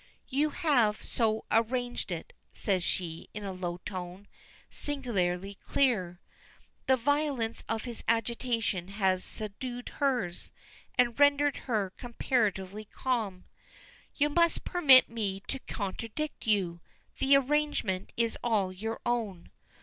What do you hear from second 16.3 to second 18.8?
you. The arrangement is all